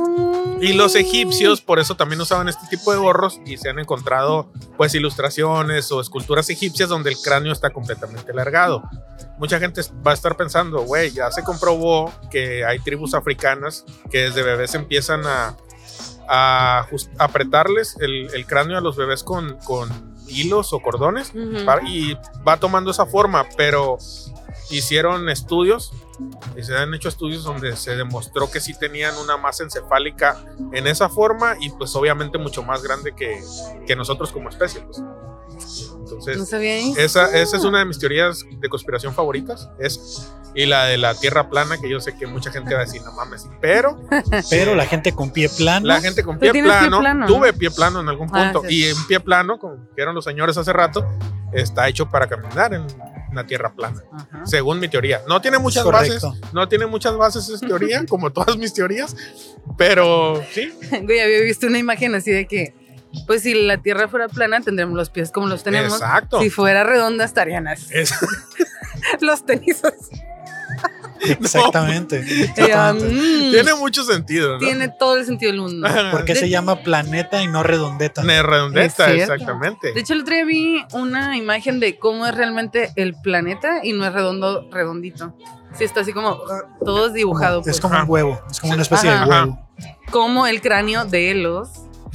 [0.61, 4.51] Y los egipcios por eso también usaban este tipo de gorros y se han encontrado
[4.77, 8.83] pues ilustraciones o esculturas egipcias donde el cráneo está completamente alargado.
[9.39, 14.23] Mucha gente va a estar pensando, güey, ya se comprobó que hay tribus africanas que
[14.23, 15.57] desde bebés empiezan a,
[16.29, 16.87] a
[17.19, 19.89] apretarles el, el cráneo a los bebés con, con
[20.29, 21.65] hilos o cordones Ujú.
[21.65, 23.97] pa- y va tomando esa forma, pero
[24.71, 25.93] hicieron estudios
[26.57, 30.37] y se han hecho estudios donde se demostró que sí tenían una masa encefálica
[30.73, 33.41] en esa forma y pues obviamente mucho más grande que,
[33.87, 34.81] que nosotros como especie.
[34.83, 35.03] pues.
[35.99, 36.59] Entonces, No
[37.03, 39.69] esa, esa es una de mis teorías de conspiración favoritas.
[39.79, 42.85] Es, y la de la tierra plana, que yo sé que mucha gente va a
[42.85, 44.01] decir, no mames, pero
[44.51, 45.87] Pero la gente con pie plano.
[45.87, 48.69] la gente con pie tienes pie plano, plano, tuve pie plano en algún Ah, punto,
[48.69, 48.75] sí.
[48.77, 51.07] y en pie plano, como dijeron los señores hace rato,
[51.53, 52.87] está hecho para caminar en
[53.39, 54.47] una tierra plana, Ajá.
[54.47, 55.23] según mi teoría.
[55.29, 56.31] No tiene muchas correcto.
[56.31, 59.17] bases, no tiene muchas bases esa teoría, como todas mis teorías,
[59.77, 60.73] pero sí,
[61.03, 62.75] Güey, había visto una imagen así de que,
[63.27, 65.93] pues si la tierra fuera plana, tendríamos los pies como los tenemos.
[65.95, 66.41] exacto.
[66.41, 67.87] Si fuera redonda, estarían así.
[67.93, 68.15] Es-
[69.21, 70.21] Los tenis así.
[71.29, 72.21] Exactamente.
[72.21, 74.59] Mm, tiene mucho sentido, ¿no?
[74.59, 75.89] tiene todo el sentido del mundo.
[76.11, 78.23] ¿Por qué De- se llama planeta y no redondeta?
[78.23, 79.93] Ne- redondeta, exactamente.
[79.93, 83.93] De hecho, el otro día vi una imagen de cómo es realmente el planeta y
[83.93, 85.35] no es redondo, redondito.
[85.77, 87.61] Sí, está así como uh, todo es dibujado.
[87.61, 87.81] Es pues.
[87.81, 89.25] como un huevo, es como una especie Ajá.
[89.25, 89.69] de huevo.
[90.11, 91.69] Como el cráneo de los.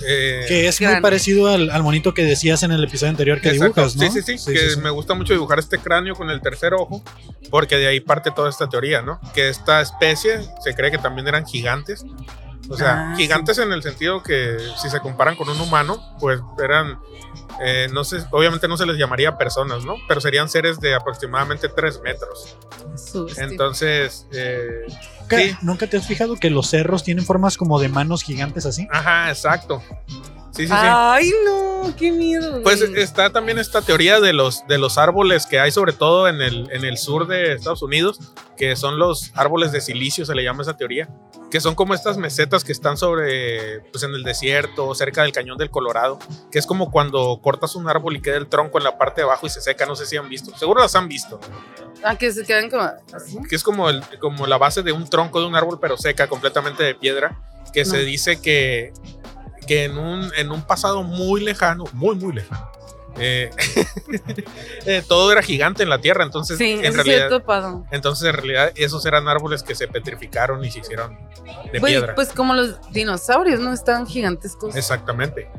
[0.06, 1.02] Eh, Que es muy Grande.
[1.02, 3.82] parecido al, al monito que decías en el episodio anterior que Exacto.
[3.82, 4.12] dibujas, ¿no?
[4.12, 7.04] Sí, sí, sí, que me gusta mucho dibujar este cráneo con el tercer ojo,
[7.50, 9.20] porque de ahí parte toda esta teoría, ¿no?
[9.34, 12.04] Que esta especie se cree que también eran gigantes.
[12.70, 16.40] O sea, Ah, gigantes en el sentido que si se comparan con un humano, pues
[16.64, 16.98] eran,
[17.62, 19.96] eh, no sé, obviamente no se les llamaría personas, ¿no?
[20.08, 22.56] Pero serían seres de aproximadamente 3 metros.
[23.38, 24.86] Entonces, eh,
[25.24, 25.56] ¿Nunca, sí.
[25.62, 28.88] nunca te has fijado que los cerros tienen formas como de manos gigantes así?
[28.92, 29.82] ajá, exacto.
[30.56, 30.74] Sí, sí, sí.
[30.74, 32.62] Ay, no, qué miedo.
[32.62, 36.42] Pues está también esta teoría de los, de los árboles que hay sobre todo en
[36.42, 38.20] el, en el sur de Estados Unidos,
[38.56, 41.10] que son los árboles de silicio, se le llama esa teoría,
[41.50, 45.58] que son como estas mesetas que están sobre, pues en el desierto, cerca del cañón
[45.58, 46.20] del Colorado,
[46.52, 49.26] que es como cuando cortas un árbol y queda el tronco en la parte de
[49.26, 51.40] abajo y se seca, no sé si han visto, seguro las han visto,
[52.04, 53.38] Ah, que se quedan como así.
[53.50, 56.28] que es como, el, como la base de un tronco de un árbol pero seca,
[56.28, 57.40] completamente de piedra,
[57.74, 58.94] que se dice que,
[59.64, 62.72] que en, un, en un pasado muy lejano, muy, muy lejano,
[63.18, 63.52] eh,
[64.86, 67.30] eh, todo era gigante en la Tierra, entonces Sí, en realidad...
[67.30, 67.86] topado.
[67.92, 71.18] Entonces, en realidad, esos eran árboles que se petrificaron y se hicieron
[71.72, 72.16] de piedra.
[72.16, 73.74] pues como los dinosaurios, ¿no?
[73.74, 74.76] Estaban gigantescos.
[74.76, 75.50] Exactamente.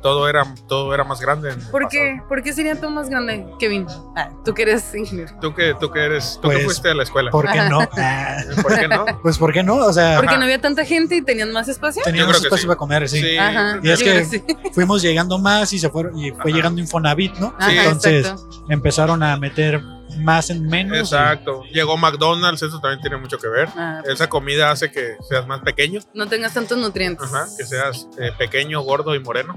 [0.00, 1.50] Todo era, todo era más grande.
[1.70, 1.88] ¿Por pasado.
[1.90, 2.20] qué?
[2.28, 3.86] ¿Por qué sería todo más grande, Kevin?
[4.16, 5.32] Ah, tú que eres ingeniero.
[5.40, 7.30] Tú que, tú que eres, tú que Pues, fuiste a la escuela.
[7.30, 7.80] ¿Por qué no?
[7.96, 9.04] Ah, ¿Por qué no?
[9.22, 9.76] pues ¿por qué no?
[9.76, 10.38] O sea, Porque Ajá.
[10.38, 12.02] no había tanta gente y tenían más espacio.
[12.04, 12.66] teníamos creo que espacio sí.
[12.68, 13.20] para comer, sí.
[13.20, 13.36] Sí.
[13.36, 13.78] Ajá.
[13.82, 14.42] Y es que- sí.
[14.72, 16.48] Fuimos llegando más y se fueron y fue Ajá.
[16.50, 17.54] llegando Infonavit, ¿no?
[17.58, 18.64] Ajá, Entonces exacto.
[18.68, 19.80] empezaron a meter
[20.18, 20.96] más en menos.
[20.96, 21.62] y- Exacto.
[21.72, 23.68] Llegó McDonald's, eso también tiene mucho que ver.
[23.76, 27.32] Ah, Esa comida hace que seas más pequeño, no tengas tantos nutrientes.
[27.32, 29.56] ajá, que seas eh, pequeño, gordo y moreno.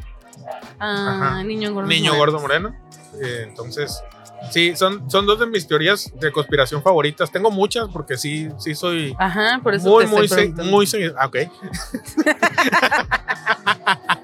[0.79, 1.87] Ah, niño gordo.
[1.87, 2.17] Niño moreno.
[2.17, 2.75] gordo moreno.
[3.23, 4.01] Eh, entonces,
[4.51, 7.31] sí, son, son dos de mis teorías de conspiración favoritas.
[7.31, 11.15] Tengo muchas porque sí, sí soy Ajá, por eso muy, te muy, se- muy seguidor.
[11.19, 11.35] Ah, ok.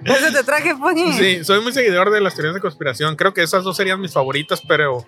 [0.03, 1.15] Eso te traje, pues.
[1.15, 3.15] Sí, soy muy seguidor de las teorías de conspiración.
[3.15, 5.05] Creo que esas dos serían mis favoritas, pero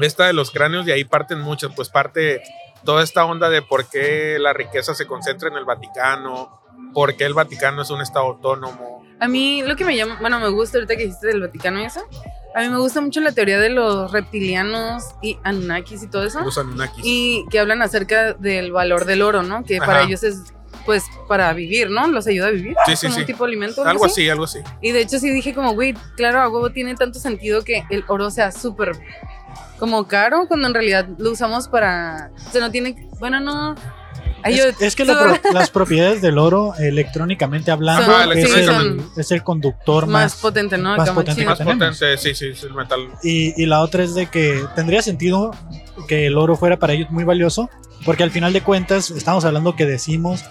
[0.00, 1.72] esta de los cráneos, de ahí parten muchas.
[1.74, 2.42] Pues parte
[2.84, 6.60] toda esta onda de por qué la riqueza se concentra en el Vaticano,
[6.92, 9.04] por qué el Vaticano es un estado autónomo.
[9.20, 11.84] A mí lo que me llama, bueno, me gusta ahorita que dijiste del Vaticano y
[11.84, 12.00] eso.
[12.54, 16.40] A mí me gusta mucho la teoría de los reptilianos y Anunnakis y todo eso.
[16.40, 17.04] Los Anunnakis.
[17.04, 19.64] Y que hablan acerca del valor del oro, ¿no?
[19.64, 20.54] Que para ellos es,
[20.86, 22.06] pues, para vivir, ¿no?
[22.06, 22.74] Los ayuda a vivir.
[22.86, 23.20] Sí, sí, como sí.
[23.20, 23.84] un tipo de alimento.
[23.84, 24.60] algo así, algo así.
[24.80, 28.04] Y de hecho sí dije como, güey, claro, a huevo tiene tanto sentido que el
[28.08, 28.92] oro sea súper
[29.78, 32.30] como caro cuando en realidad lo usamos para...
[32.46, 33.08] O sea, no tiene...
[33.18, 33.74] Bueno, no...
[34.42, 39.36] Ay, yo- Es, es que la las propiedades del oro, electrónicamente hablando, Son- es, el,
[39.36, 40.34] es conductor más más.
[40.36, 40.96] potente, ¿no?
[40.96, 41.44] más potente.
[41.44, 41.58] Más
[41.98, 43.00] sí, sí, sí, el metal.
[43.22, 45.50] Y, y la otra es de que tendría sentido
[46.06, 47.68] que el oro fuera para ellos muy valioso,
[48.04, 50.44] porque al final de cuentas estamos hablando que decimos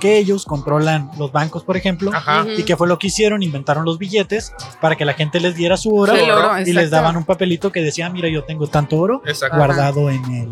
[0.00, 2.44] que ellos controlan los bancos, por ejemplo, Ajá.
[2.56, 5.76] Y que fue lo que hicieron, inventaron los billetes para que la gente les diera
[5.76, 8.66] su oro Sí, el oro, y les daban un papelito que decía, mira, yo tengo
[8.66, 9.56] tanto oro Exacto.
[9.56, 10.48] guardado en el,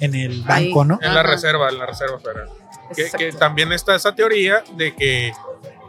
[0.00, 0.98] en el banco, ¿no?
[1.02, 1.30] En la Ajá.
[1.30, 2.48] reserva, en la reserva federal.
[2.94, 3.18] Que, Exacto.
[3.18, 5.32] que también está esa teoría de que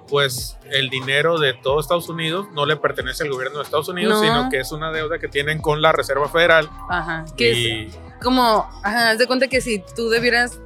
[0.08, 4.22] pues el dinero de todo Estados Unidos no le pertenece al gobierno de Estados Unidos,
[4.22, 4.22] No.
[4.22, 6.70] sino que es una deuda que tienen con la Reserva Federal.
[6.90, 7.24] Ajá.
[7.38, 10.60] Que es Y como, ajá, haz de cuenta que si tú debieras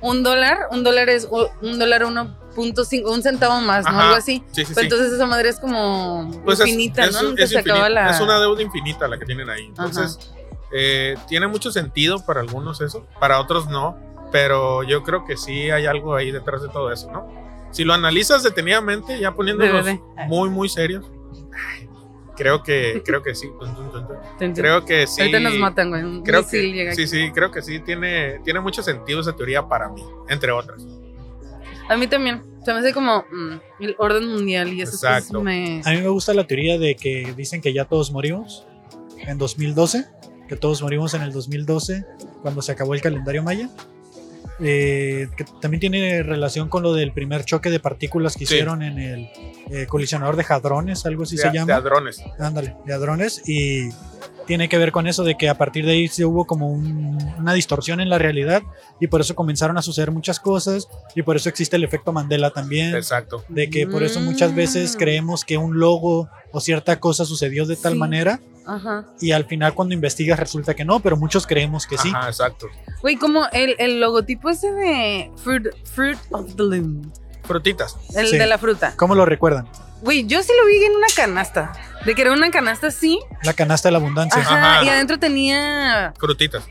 [0.00, 1.28] un dólar, un dólar es
[1.60, 3.90] un dólar 1.5, un centavo más, ¿no?
[3.90, 4.02] Ajá.
[4.04, 4.42] Algo así.
[4.52, 4.86] sí, sí, Pero sí.
[4.86, 7.18] entonces esa madre es como Pues es- infinita, es, ¿no?
[7.18, 8.10] es Nunca se infinita, acaba la...
[8.10, 9.66] es una deuda infinita la que tienen ahí.
[9.66, 10.18] Entonces,
[10.72, 13.96] eh, tiene mucho sentido para algunos eso, para otros no,
[14.30, 17.26] pero yo creo que sí hay algo ahí detrás de todo eso, ¿no?
[17.70, 19.86] Si lo analizas detenidamente, ya poniéndonos
[20.26, 21.10] muy, muy serios,
[22.38, 23.50] creo que, creo que sí.
[24.54, 25.20] Creo que sí.
[25.20, 26.22] Ahorita nos matan, güey.
[26.22, 27.10] Creo que, llega sí, aquí.
[27.10, 30.86] sí, creo que sí tiene, tiene mucho sentido esa teoría para mí, entre otras.
[31.88, 32.42] A mí también.
[32.64, 35.42] Se me hace como mm, el orden mundial y esas Exacto.
[35.42, 35.80] me...
[35.84, 38.66] A mí me gusta la teoría de que dicen que ya todos morimos
[39.16, 40.04] en 2012,
[40.48, 42.04] que todos morimos en el 2012
[42.42, 43.68] cuando se acabó el calendario maya.
[44.60, 48.54] Eh, que también tiene relación con lo del primer choque de partículas que Sí.
[48.54, 49.28] hicieron en el
[49.70, 51.74] eh, colisionador de hadrones, algo así de, se de llama.
[51.76, 52.20] hadrones.
[52.40, 53.42] Ándale, de hadrones.
[53.46, 53.90] Y
[54.46, 57.18] tiene que ver con eso de que a partir de ahí se hubo como un-
[57.38, 58.62] una distorsión en la realidad
[58.98, 62.50] y por eso comenzaron a suceder muchas cosas y por eso existe el efecto Mandela
[62.50, 63.44] también Exacto.
[63.48, 64.98] de que por eso muchas veces Mm.
[64.98, 67.98] creemos que un logo o cierta cosa sucedió de tal Sí.
[67.98, 69.06] manera Ajá.
[69.20, 72.12] y al final cuando investigas resulta que no, pero muchos creemos que sí.
[72.14, 72.66] Ajá, exacto.
[73.02, 77.10] Güey, como el, el logotipo ese de Fruit, fruit of the Loom.
[77.44, 77.96] Frutitas.
[78.14, 78.36] El Sí.
[78.38, 78.92] de la fruta.
[78.96, 79.66] ¿Cómo lo recuerdan?
[80.02, 81.72] Güey, yo sí lo vi en una canasta.
[82.04, 83.18] De que era una canasta así.
[83.42, 84.40] La canasta de la abundancia.
[84.42, 84.74] Ajá.
[84.76, 84.84] Ajá.
[84.84, 86.64] Y adentro tenía, Frutitas.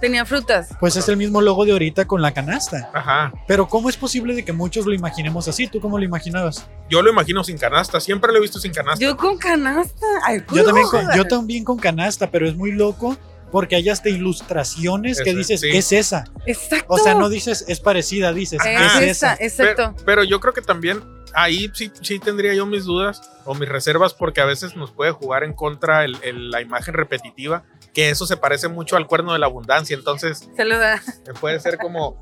[0.00, 0.68] tenía frutas.
[0.78, 2.88] Pues es el mismo logo de ahorita con la canasta.
[2.94, 3.32] Ajá.
[3.48, 5.66] Pero ¿cómo es posible de que muchos lo imaginemos así?
[5.66, 6.68] ¿Tú cómo lo imaginabas?
[6.88, 8.00] Yo lo imagino sin canasta.
[8.00, 9.04] Siempre lo he visto sin canasta.
[9.04, 10.06] Yo con canasta.
[10.24, 13.16] Ay, Yo también, con, yo también con canasta, pero es muy loco
[13.50, 15.68] porque hay hasta ilustraciones que dices, sí.
[15.70, 16.24] es esa.
[16.46, 16.86] Exacto.
[16.88, 18.98] O sea, no dices, es parecida, dices, Es Ajá.
[19.02, 19.92] es esa, exacto.
[19.94, 21.00] Pero, pero yo creo que también
[21.32, 25.12] ahí sí, sí tendría yo mis dudas o mis reservas porque a veces nos puede
[25.12, 27.62] jugar en contra el- el- la imagen repetitiva,
[27.94, 30.96] que eso se parece mucho al cuerno de la abundancia, entonces Saluda.
[30.96, 32.16] eh, puede ser como...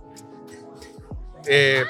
[1.46, 1.84] eh,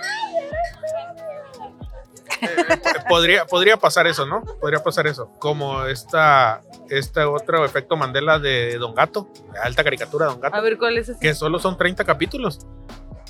[3.09, 4.43] podría, podría pasar eso, ¿no?
[4.61, 5.31] Podría pasar eso.
[5.39, 10.57] Como esta, este otro efecto Mandela de Don Gato, de alta caricatura de Don Gato,
[10.57, 11.21] A ver, ¿cuál es ese?
[11.21, 12.61] que solo son 30 capítulos.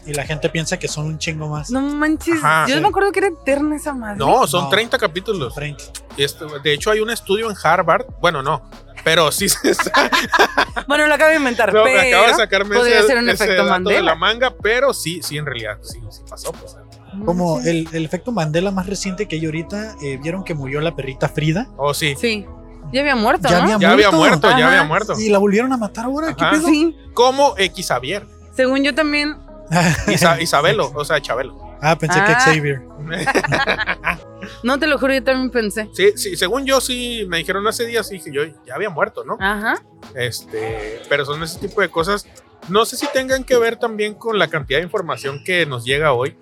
[0.07, 1.71] Y la gente piensa que son un chingo más.
[1.71, 2.67] No manches, Ajá.
[2.69, 2.81] yo Sí.
[2.83, 4.19] me acuerdo que era eterna esa madre.
[4.19, 4.69] No, son No.
[4.69, 5.55] 30 capítulos.
[5.55, 5.83] 30.
[6.19, 8.05] Y esto- de hecho, hay un estudio en Harvard.
[8.21, 8.69] Bueno, no,
[9.05, 9.59] pero sí se.
[10.89, 13.29] Bueno, lo acabo de inventar, No, me pero acabo de sacarme podría ese, ser un
[13.29, 14.03] ese efecto dato de Mandela.
[14.03, 16.53] la manga, pero sí, sí, en realidad, sí, sí pasó.
[16.53, 16.77] Pues.
[17.25, 20.95] Como el, el efecto Mandela más reciente que hay ahorita, eh, vieron que murió la
[20.97, 21.69] perrita Frida.
[21.77, 22.15] Oh, sí.
[22.21, 22.45] Sí,
[22.93, 23.63] ya había muerto, Ya ¿no?
[23.65, 25.15] había Ya había muerto, ya había muerto.
[25.19, 26.35] Y la volvieron a matar ahora.
[26.35, 26.67] ¿Qué pedo?
[26.67, 28.27] Sí, Como X Xavier.
[28.55, 29.37] según yo también.
[30.09, 31.77] Isa- Isabelo, o sea, Chabelo.
[31.81, 32.41] ah, pensé que Ah.
[32.41, 32.83] Xavier.
[34.63, 35.89] No te lo juro, yo también pensé.
[35.93, 39.37] Sí, sí, según yo sí me dijeron hace días, dije yo ya había muerto, ¿no?
[39.41, 39.83] Ajá.
[40.15, 42.27] Este, pero son ese tipo de cosas.
[42.69, 46.13] No sé si tengan que ver también con la cantidad de información que nos llega
[46.13, 46.37] hoy,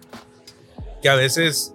[1.03, 1.75] que a veces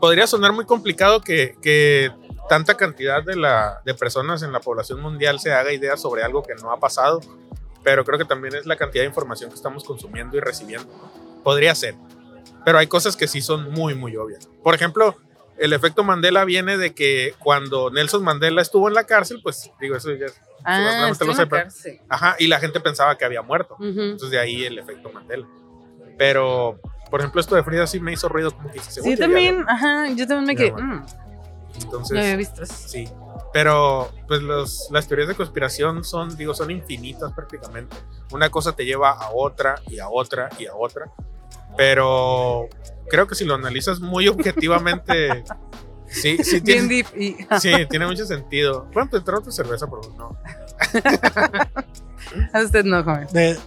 [0.00, 2.10] podría sonar muy complicado que, que
[2.48, 6.42] tanta cantidad de, la, de personas en la población mundial se haga idea sobre algo
[6.42, 7.20] que no ha pasado,
[7.82, 10.88] pero creo que también es la cantidad de información que estamos consumiendo y recibiendo.
[11.42, 11.94] Podría ser,
[12.64, 14.48] pero hay cosas que sí son muy, muy obvias.
[14.62, 15.16] Por ejemplo,
[15.58, 19.96] el efecto Mandela viene de que cuando Nelson Mandela estuvo en la cárcel, pues digo,
[19.96, 20.26] eso ya
[20.64, 22.00] Ah, estoy lo cárcel.
[22.08, 23.74] Ajá, y la gente pensaba que había muerto.
[23.74, 23.88] Ujú.
[24.00, 25.46] Entonces de ahí el efecto Mandela.
[26.16, 26.78] Pero,
[27.10, 30.08] por ejemplo, esto de Frida sí me hizo ruido como que según Sí, también, ajá,
[30.10, 30.72] yo también me quedé.
[30.72, 31.06] mm,
[31.82, 33.08] Entonces, había visto sí.
[33.52, 37.96] Pero, pues los, las teorías de conspiración son, digo, son infinitas prácticamente.
[38.30, 41.10] Una cosa te lleva a otra y a otra y a otra.
[41.76, 42.68] Pero
[43.08, 45.44] creo que si lo analizas muy objetivamente,
[46.08, 47.06] sí, sí Bien tiene, deep.
[47.16, 48.86] Y, sí, tiene mucho sentido.
[48.92, 50.16] ¿Pueden traer otra cerveza, por favor?
[50.18, 50.36] No.
[52.52, 53.26] a usted no, joven.
[53.32, 53.58] De-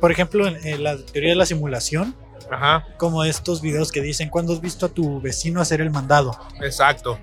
[0.00, 2.14] por ejemplo, en, en la teoría de la simulación,
[2.50, 6.38] Ajá, como estos videos que dicen, ¿cuándo has visto a tu vecino hacer el mandado?
[6.62, 7.18] exacto.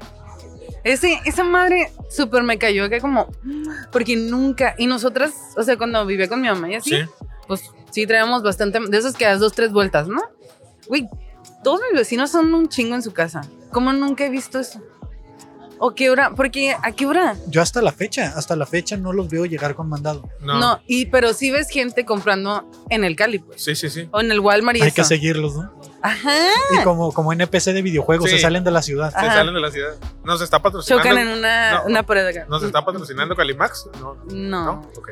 [0.84, 3.32] Ese, esa madre súper me cayó que como,
[3.92, 6.98] porque nunca, y nosotras, o sea, cuando vivía con mi mamá y así, Sí.
[7.48, 10.22] Pues sí traíamos bastante, de esos que das dos, tres vueltas, ¿no?
[10.88, 11.08] Güey,
[11.64, 13.42] todos mis vecinos son un chingo en su casa.
[13.72, 14.82] ¿Cómo nunca he visto eso?
[15.78, 16.32] ¿O qué hora?
[16.34, 17.36] Porque, ¿a qué hora?
[17.48, 20.30] Yo hasta la fecha, hasta la fecha no los veo llegar con mandado.
[20.40, 20.58] No.
[20.58, 23.62] No, y, pero sí ves gente comprando en el Cali, pues.
[23.62, 24.08] Sí, sí, sí.
[24.12, 24.96] O en el Walmart y Hay eso.
[24.96, 25.74] que seguirlos, ¿no?
[26.02, 26.32] Ajá.
[26.80, 28.38] Y como, como NPC de videojuegos, Sí.
[28.38, 29.10] se salen de la ciudad.
[29.10, 29.96] Se salen de la ciudad.
[30.24, 31.04] Nos está patrocinando.
[31.04, 31.86] Chocan en una, No.
[31.88, 32.46] una pared acá.
[32.48, 33.90] Nos está patrocinando Calimax.
[34.00, 34.16] No.
[34.32, 34.66] No.
[34.66, 34.82] No.
[34.98, 35.10] Ok.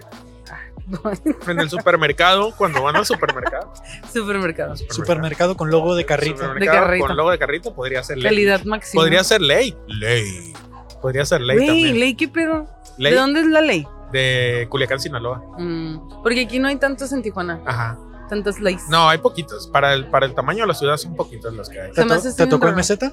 [1.47, 3.71] En el supermercado, cuando van al supermercado.
[4.11, 4.75] Supermercado.
[4.89, 6.37] Supermercado con logo de carrito.
[6.37, 7.07] Supermercado De carrito.
[7.07, 8.23] Con logo de carrito podría ser ley.
[8.25, 9.01] Calidad máxima.
[9.01, 9.75] Podría ser ley.
[9.87, 10.53] Ley.
[11.01, 11.99] Podría ser ley Güey, también.
[11.99, 12.67] ley, ¿qué pedo?
[12.97, 13.87] Ley ¿De dónde es la ley?
[14.11, 15.41] de Culiacán, Sinaloa.
[15.57, 17.97] Mm, porque aquí no hay tantos en Tijuana, Ajá.
[18.29, 18.83] tantas leyes.
[18.87, 19.67] No, hay poquitos.
[19.67, 21.91] Para el, para el tamaño de la ciudad son poquitos los que hay.
[21.93, 22.07] ¿Te, to-
[22.47, 22.75] tocó el raro.
[22.75, 23.11] meseta?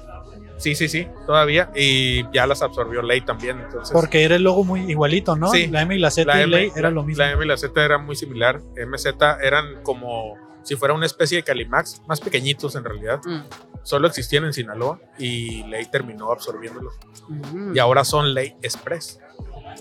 [0.61, 1.07] Sí, sí, sí.
[1.25, 1.71] Todavía.
[1.75, 3.59] Y ya las absorbió ley también.
[3.59, 3.91] Entonces.
[3.91, 5.49] Porque era el logo muy igualito, ¿no?
[5.49, 5.65] Sí.
[5.67, 7.23] La M y la Z la y M, ley era lo mismo.
[7.23, 8.61] La M y la Z eran muy similar.
[8.77, 9.07] MZ
[9.41, 13.19] eran como si fuera una especie de Calimax, más pequeñitos en realidad.
[13.25, 13.41] Mm,
[13.83, 16.93] Solo existían en Sinaloa y Ley terminó absorbiéndolos.
[17.27, 17.75] mm.
[17.75, 19.19] Y ahora son Ley Express.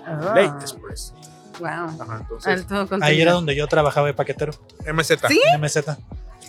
[0.07, 1.13] Ah, Ley Express.
[1.59, 1.69] Wow.
[1.69, 2.97] Ajá, entonces, Alto.
[3.03, 4.53] Ahí era donde yo trabajaba de paquetero,
[4.91, 5.19] MZ.
[5.29, 5.39] ¿Sí?
[5.55, 5.85] en MZ.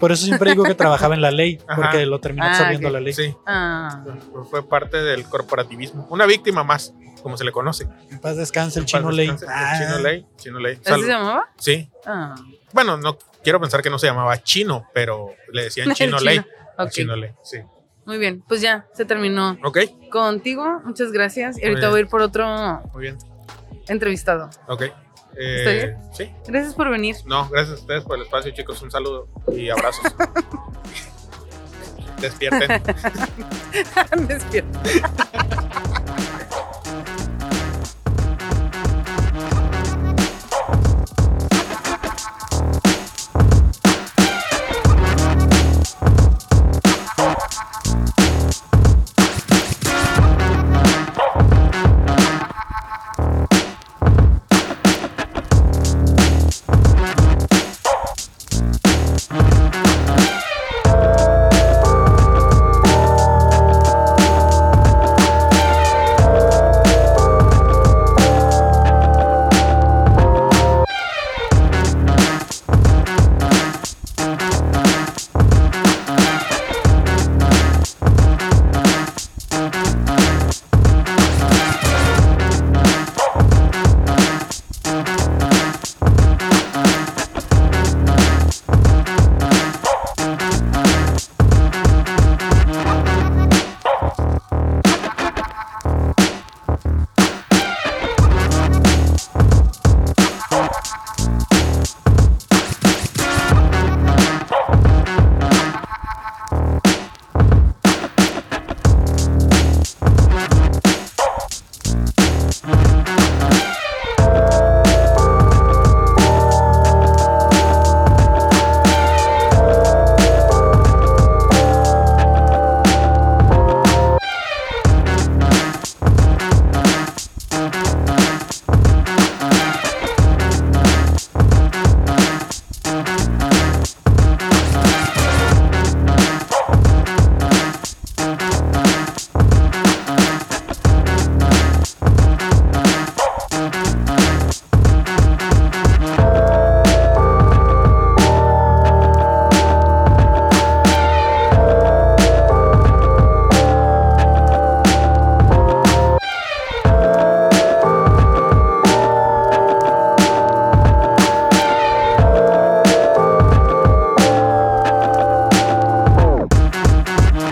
[0.01, 1.75] Por eso siempre digo que trabajaba en la ley, Ajá.
[1.81, 3.13] porque lo terminó Ah, absorbiendo la ley.
[3.13, 4.03] Sí, Ah,
[4.49, 6.05] fue parte del corporativismo.
[6.09, 7.87] Una víctima más, como se le conoce.
[8.09, 9.29] En paz descanse el chino ley.
[9.29, 10.25] el Ah, Chino Ley.
[10.37, 10.79] Chino Ley.
[10.85, 11.49] ¿así se llamaba?
[11.57, 11.89] Sí.
[12.05, 12.35] Ah,
[12.73, 16.19] Bueno, no quiero pensar que no se llamaba Chino, pero le decían Chino chino.
[16.19, 16.41] Ley.
[16.89, 17.59] Chino Ley, sí.
[18.05, 19.77] Muy bien, pues ya, se terminó Ok,
[20.11, 20.81] contigo.
[20.83, 21.57] Muchas gracias.
[21.59, 23.17] Y ahorita voy a ir por otro muy bien.
[23.87, 24.49] entrevistado.
[24.67, 24.85] Ok.
[25.37, 25.95] Eh.
[26.13, 26.29] Sí.
[26.47, 27.15] Gracias por venir.
[27.25, 28.81] No, gracias a ustedes por el espacio, chicos.
[28.81, 30.03] Un saludo y abrazos.
[32.21, 32.81] Despierten.
[34.27, 34.81] Despierta.